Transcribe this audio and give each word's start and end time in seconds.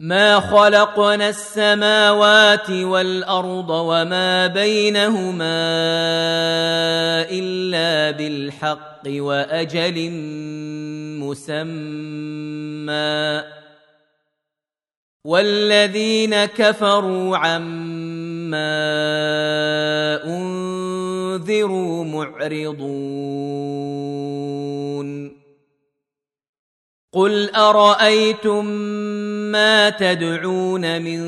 ما 0.00 0.40
خلقنا 0.40 1.28
السماوات 1.28 2.70
والارض 2.70 3.70
وما 3.70 4.46
بينهما 4.46 5.60
الا 7.30 8.10
بالحق 8.10 9.02
واجل 9.06 10.10
مسمى 11.20 12.90
والذين 15.24 16.44
كفروا 16.44 17.36
عما 17.36 18.70
انذروا 20.24 22.04
معرضون 22.04 23.20
قل 27.12 27.50
ارايتم 27.54 28.66
ما 29.52 29.90
تدعون 29.90 31.02
من 31.02 31.20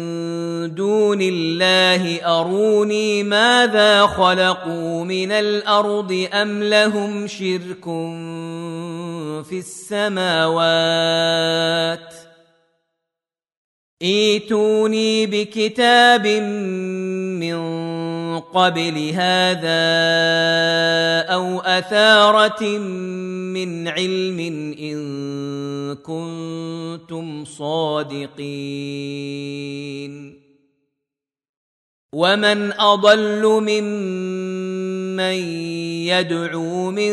دون 0.75 1.19
الله 1.23 2.23
أروني 2.41 3.23
ماذا 3.23 4.07
خلقوا 4.07 5.05
من 5.05 5.33
الأرض 5.33 6.29
أم 6.33 6.63
لهم 6.63 7.27
شرك 7.27 7.85
في 9.45 9.59
السماوات 9.59 10.63
إيتوني 14.03 15.27
بكتاب 15.27 16.27
من 16.27 17.82
قبل 18.39 19.11
هذا 19.15 19.83
أو 21.35 21.61
أثارة 21.61 22.79
من 23.53 23.89
علم 23.89 24.39
إن 24.81 24.99
كنتم 25.97 27.45
صادقين. 27.45 28.53
ومن 32.15 32.73
أضل 32.73 33.43
ممن 33.43 35.39
يدعو 36.07 36.91
من 36.91 37.13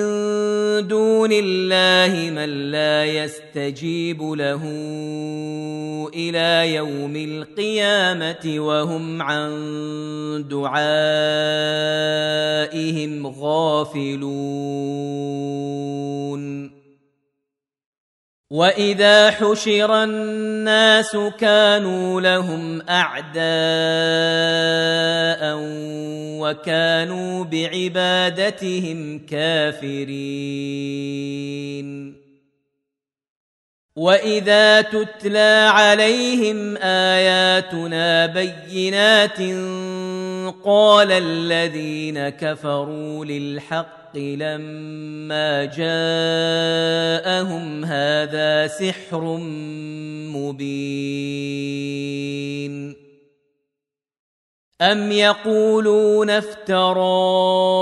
دون 0.88 1.30
الله 1.32 2.32
من 2.32 2.72
لا 2.72 3.06
يستجيب 3.06 4.24
له 4.24 4.62
إلى 6.14 6.76
يوم 6.76 7.16
القيامة 7.16 8.56
وهم 8.58 9.22
عن 9.22 9.50
دعائهم 10.50 10.88
غافلون. 13.28 14.70
وإذا 18.50 19.32
حشر 19.32 20.04
الناس 20.04 21.18
كانوا 21.40 22.22
لهم 22.22 22.82
أعداء 22.90 23.40
وكانوا 26.40 27.44
بعبادتهم 27.44 29.20
كافرين. 29.20 31.00
وإذا 33.96 34.82
تتلى 34.82 35.70
عليهم 35.74 36.78
آياتنا 36.78 38.26
بينات 38.26 39.40
قال 40.64 41.12
الذين 41.12 42.30
كفروا 42.30 43.26
للحق 43.26 44.18
لما 44.18 45.66
جاءهم 45.66 47.06
هذا 47.86 48.68
سحر 48.68 49.38
مبين. 50.34 51.50
ام 54.82 55.12
يقولون 55.12 56.30
افتراه 56.30 57.80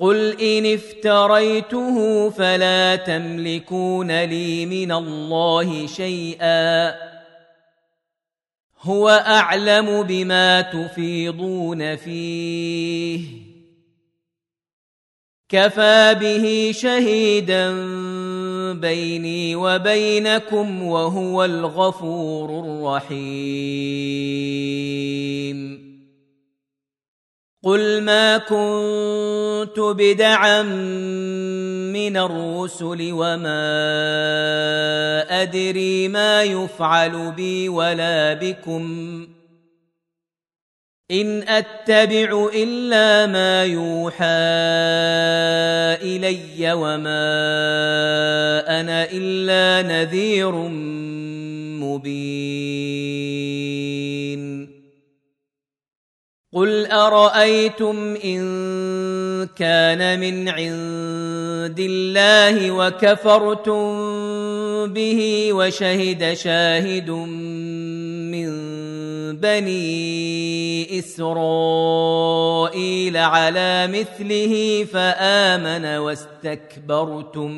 قل 0.00 0.40
ان 0.40 0.74
افتريته 0.74 2.30
فلا 2.30 2.96
تملكون 2.96 4.24
لي 4.24 4.66
من 4.66 4.92
الله 4.92 5.86
شيئا 5.86 6.94
هو 8.80 9.08
اعلم 9.08 10.02
بما 10.02 10.60
تفيضون 10.60 11.96
فيه 11.96 13.42
كفى 15.48 16.16
به 16.20 16.72
شهيدا 16.74 17.70
بيني 18.82 19.56
وبينكم 19.56 20.82
وهو 20.82 21.44
الغفور 21.44 22.48
الرحيم. 22.64 24.02
قل 27.64 28.02
ما 28.02 28.38
كنت 28.38 29.78
بدعا 29.78 30.62
من 31.92 32.16
الرسل 32.16 33.08
وما 33.12 33.62
أدري 35.42 36.08
ما 36.08 36.42
يفعل 36.42 37.32
بي 37.32 37.68
ولا 37.68 38.34
بكم. 38.34 39.26
إن 41.12 41.42
أتبع 41.48 42.48
إلا 42.54 43.26
ما 43.26 43.64
يوحى 43.64 44.24
إلي 46.02 46.72
وما 46.72 47.30
أنا 48.80 49.08
إلا 49.12 49.88
نذير 49.88 50.52
مبين. 51.82 53.12
قل 56.52 56.86
أرأيتم 56.86 58.16
إن 58.24 58.42
كان 59.56 60.20
من 60.20 60.48
عند 60.48 61.80
الله 61.80 62.70
وكفرتم 62.70 63.82
به 64.92 65.52
وشهد 65.52 66.32
شاهد 66.32 67.10
من 67.10 68.81
بني 69.32 70.98
اسرائيل 70.98 72.36
على 73.16 73.86
مثله 73.86 74.84
فامن 74.92 75.84
واستكبرتم 75.84 77.52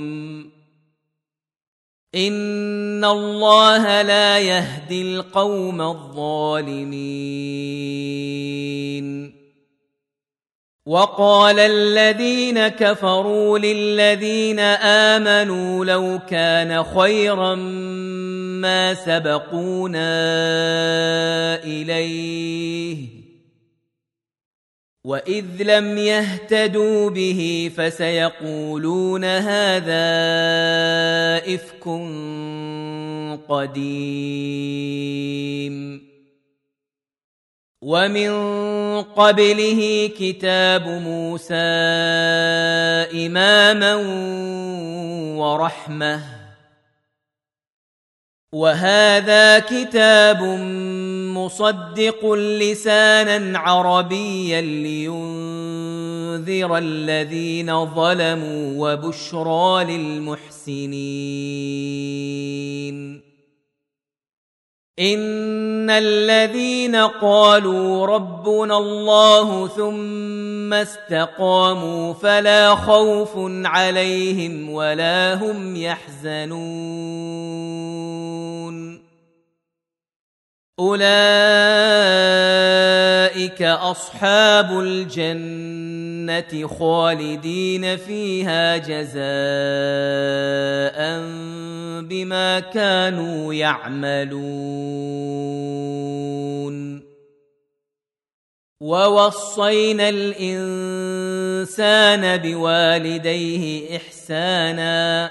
ان 2.14 3.04
الله 3.04 4.02
لا 4.02 4.38
يهدي 4.38 5.02
القوم 5.02 5.80
الظالمين 5.80 7.34
وقال 10.86 11.58
الذين 11.58 12.68
كفروا 12.68 13.58
للذين 13.58 14.60
امنوا 14.60 15.84
لو 15.84 16.18
كان 16.28 16.84
خيرا 16.84 17.54
ما 18.64 18.94
سبقونا 18.94 20.14
إليه. 21.64 23.25
وإذ 25.04 25.44
لم 25.62 25.98
يهتدوا 25.98 27.10
به 27.10 27.71
فسيقولون 27.77 29.24
هذا 29.24 30.06
إفك 31.54 31.89
قديم. 33.48 34.15
ومن 37.83 38.33
قبله 39.03 40.10
كتاب 40.18 40.89
موسى 40.89 41.54
إماما 43.27 43.94
ورحمة. 45.36 46.43
وهذا 48.54 49.59
كتاب 49.59 50.42
مصدق 51.34 52.33
لسانا 52.34 53.59
عربيا 53.59 54.60
لينذر 54.60 55.18
الذين 56.78 57.86
ظلموا 57.95 58.92
وبشرى 58.95 59.84
للمحسنين. 59.84 60.84
ان 64.98 65.91
الذين 65.91 66.96
قالوا 66.96 68.06
ربنا 68.06 68.78
الله 68.78 69.68
ثم 69.68 70.72
استقاموا 70.72 72.14
فلا 72.14 72.74
خوف 72.74 73.32
عليهم 73.64 74.70
ولا 74.70 75.34
هم 75.34 75.76
يحزنون 75.76 76.64
أولئك 80.80 81.04
أصحاب 83.62 84.80
الجنة 84.80 86.66
خالدين 86.66 87.97
فيها 87.97 88.76
جزاء 88.76 89.15
بما 92.03 92.60
كانوا 92.60 93.54
يعملون. 93.54 94.54
ووصينا 98.80 100.09
الإنسان 100.09 101.56
بوالديه 102.36 103.97
إحسانا. 103.97 105.30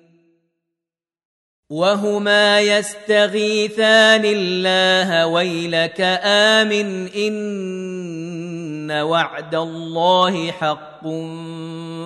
وهما 1.71 2.61
يستغيثان 2.61 4.21
الله 4.25 5.27
ويلك 5.27 6.01
آمن 6.23 7.07
إن 7.07 8.91
وعد 8.91 9.55
الله 9.55 10.51
حق 10.51 11.07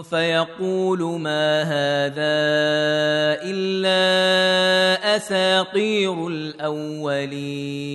فيقول 0.09 0.99
ما 1.19 1.61
هذا 1.63 2.37
إلا 3.41 4.05
أساطير 5.15 6.27
الأولين. 6.27 7.85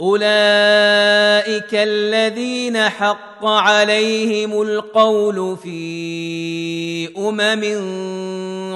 أولئك 0.00 1.74
الذين 1.74 2.78
حق 2.78 3.44
عليهم 3.44 4.62
القول 4.62 5.56
في 5.56 7.08
أمم 7.18 7.64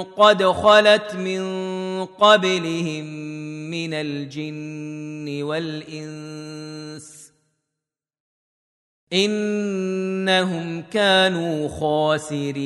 قد 0.02 0.44
خلت 0.44 1.14
من 1.14 1.42
قبلهم 2.04 3.04
من 3.70 3.94
الجن 3.94 5.42
والانس 5.42 7.32
انهم 9.12 10.82
كانوا 10.82 11.68
خاسرين 11.68 12.62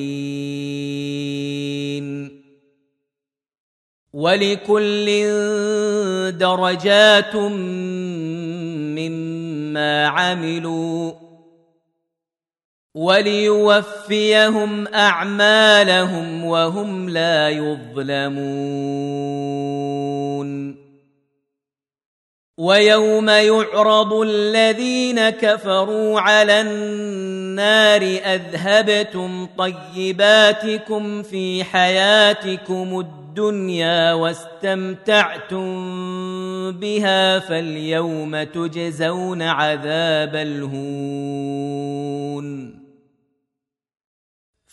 ولكل 4.12 5.06
درجات 6.38 7.37
مما 8.97 10.06
عملوا 10.06 11.25
وليوفيهم 12.97 14.88
أعمالهم 14.88 16.45
وهم 16.45 17.09
لا 17.09 17.49
يظلمون. 17.49 19.26
ويوم 22.59 23.29
يعرض 23.29 24.12
الذين 24.12 25.31
كفروا 25.31 26.21
على 26.21 26.61
النار 26.61 28.03
أذهبتم 28.03 29.49
طيباتكم 29.59 31.23
في 31.23 31.65
حياتكم 31.65 33.00
الدنيا 33.00 34.12
واستمتعتم 34.12 35.67
بها 36.73 37.38
فاليوم 37.38 38.43
تجزون 38.43 39.43
عذاب 39.43 40.37
الهون. 40.37 41.67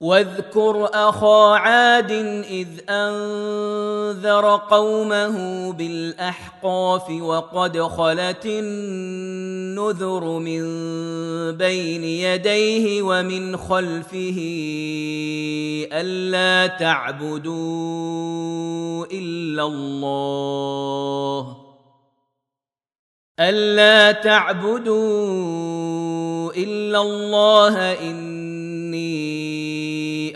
واذكر 0.00 0.88
أخا 0.94 1.56
عاد 1.56 2.12
إذ 2.50 2.68
أنذر 2.88 4.56
قومه 4.56 5.72
بالأحقاف 5.72 7.10
وقد 7.10 7.82
خلت 7.82 8.46
النذر 8.46 10.24
من 10.24 10.62
بين 11.56 12.04
يديه 12.04 13.02
ومن 13.02 13.56
خلفه 13.56 14.38
ألا 15.92 16.66
تعبدوا 16.66 17.56
إلا 19.12 19.62
الله 19.62 21.56
ألا 23.40 24.12
تعبدوا 24.12 24.92
إلا 26.52 27.00
الله 27.00 27.92
اني 27.92 28.57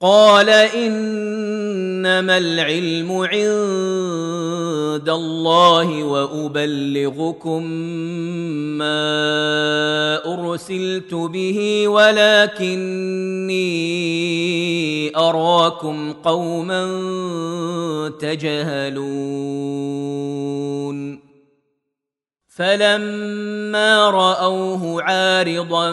قال 0.00 0.48
إنما 0.50 2.38
العلم 2.38 3.12
عند 3.12 5.08
الله 5.08 6.04
وأبلغكم 6.04 7.62
ما 8.78 9.04
أرسلت 10.34 11.14
به 11.14 11.88
ولكني 11.88 13.54
أراكم 15.16 16.12
قوما 16.12 16.84
تجهلون. 18.20 19.94
فلما 22.56 24.10
رأوه 24.10 25.02
عارضا 25.02 25.92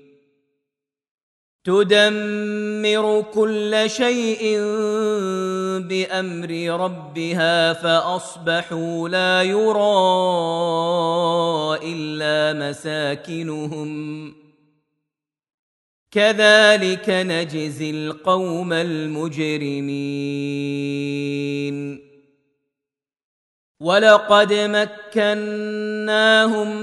تدمر 1.63 3.25
كل 3.33 3.83
شيء 3.87 4.59
بأمر 5.79 6.81
ربها 6.81 7.73
فأصبحوا 7.73 9.09
لا 9.09 9.43
يرى 9.43 9.81
إلا 11.83 12.69
مساكنهم. 12.69 14.33
كذلك 16.11 17.09
نجزي 17.09 17.91
القوم 17.91 18.73
المجرمين. 18.73 19.81
ولقد 23.79 24.53
مكناهم 24.53 25.65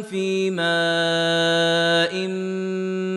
في 0.03 0.51
ماء 0.51 2.29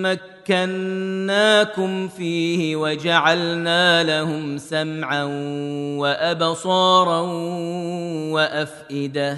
مكناهم 0.02 0.31
مكناكم 0.42 2.08
فيه 2.08 2.76
وجعلنا 2.76 4.04
لهم 4.04 4.58
سمعا 4.58 5.24
وأبصارا 5.98 7.22
وأفئدة 8.32 9.38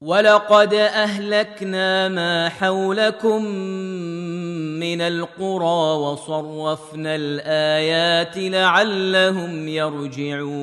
ولقد 0.00 0.74
اهلكنا 0.74 2.08
ما 2.08 2.48
حولكم 2.48 3.44
من 4.80 5.00
القرى 5.00 5.96
وصرفنا 5.96 7.14
الايات 7.14 8.36
لعلهم 8.36 9.68
يرجعون 9.68 10.56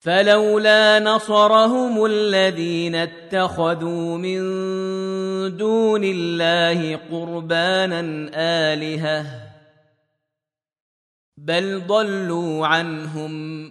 فلولا 0.00 1.00
نصرهم 1.00 2.04
الذين 2.04 2.94
اتخذوا 2.94 4.18
من 4.18 4.40
دون 5.56 6.04
الله 6.04 6.96
قربانا 7.10 8.00
الهه 8.72 9.26
بل 11.36 11.82
ضلوا 11.86 12.66
عنهم 12.66 13.70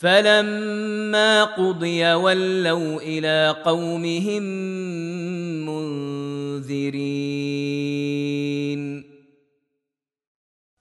فلما 0.00 1.44
قضي 1.44 2.12
ولوا 2.14 3.00
إلى 3.00 3.56
قومهم 3.64 4.42
منذرين. 5.66 7.58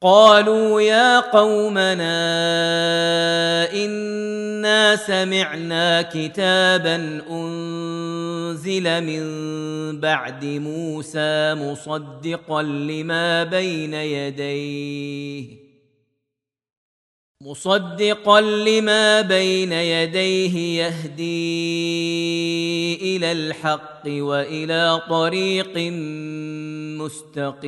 قالوا 0.02 0.82
يا 0.82 1.20
قومنا 1.20 2.14
إنا 3.74 4.96
سمعنا 4.96 6.02
كتابا 6.02 7.22
أنزل 7.30 9.04
من 9.04 9.24
بعد 10.00 10.46
موسى 10.46 11.54
مصدقا 11.54 12.64
لما 12.64 13.44
بين 13.44 13.94
يديه. 13.94 15.57
مصدقا 17.42 18.42
لما 18.42 19.22
بين 19.22 19.72
يديه 19.72 20.84
يهدي 20.84 21.18
إلى 23.16 23.32
الحق 23.32 24.02
وإلى 24.08 25.02
طريق 25.10 25.78
مستقيم. 26.98 27.68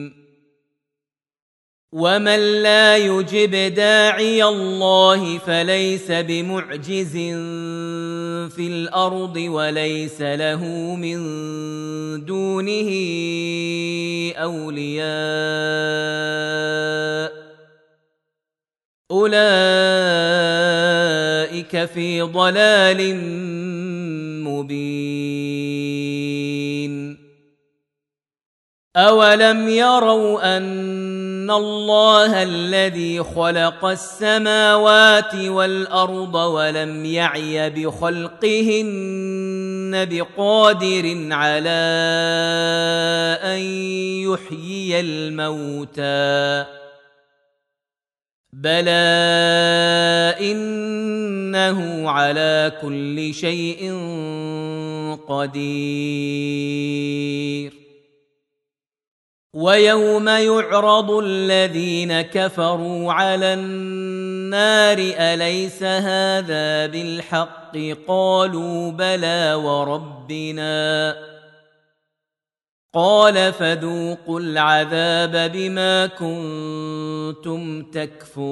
ومن 1.91 2.63
لا 2.63 2.97
يجب 2.97 3.73
داعي 3.75 4.43
الله 4.43 5.37
فليس 5.37 6.11
بمعجز 6.11 7.11
في 8.55 8.67
الأرض 8.67 9.35
وليس 9.37 10.21
له 10.21 10.65
من 10.95 11.19
دونه 12.25 12.89
اولياء 14.39 15.11
اولئك 19.11 19.35
في 21.85 22.21
ضلال 22.21 23.15
مبين. 24.47 25.11
اولم 28.95 29.69
يروا 29.69 30.57
ان 31.51 31.57
الله 31.57 32.43
الذي 32.43 33.23
خلق 33.23 33.85
السماوات 33.85 35.35
والأرض 35.35 36.35
ولم 36.35 37.05
يعي 37.05 37.69
بخلقهن 37.69 38.91
بقادر 40.11 41.27
على 41.31 41.69
أن 43.43 43.59
يحيي 44.31 44.99
الموتى. 44.99 46.65
بلى 48.53 48.91
إنه 50.51 52.09
على 52.09 52.71
كل 52.81 53.33
شيء 53.33 53.93
قدير. 55.27 55.81
ويوم 59.53 60.27
يعرض 60.29 61.11
الذين 61.11 62.21
كفروا 62.21 63.13
على 63.13 63.53
النار 63.53 64.97
أليس 64.99 65.83
هذا 65.83 66.85
بالحق؟ 66.85 67.77
قالوا 68.07 68.91
بلى 68.91 69.53
وربنا. 69.53 71.15
قال 72.93 73.53
فذوقوا 73.53 74.39
العذاب 74.39 75.51
بما 75.51 76.05
كنتم 76.07 77.83
تكفرون. 77.83 78.51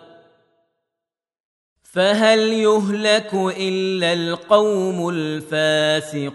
فهل 1.91 2.39
يهلك 2.39 3.33
إلا 3.57 4.13
القوم 4.13 5.09
الفاسقون 5.09 6.31